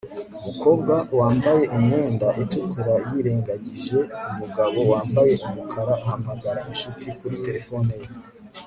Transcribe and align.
Umukobwa 0.39 0.93
wambaye 1.19 1.63
imyenda 1.77 2.27
itukura 2.43 2.93
yirengagije 3.09 3.97
umugabo 4.31 4.77
wambaye 4.91 5.33
umukara 5.47 5.91
ahamagara 5.99 6.59
inshuti 6.71 7.05
kuri 7.19 7.35
terefone 7.45 7.91
ye 8.01 8.09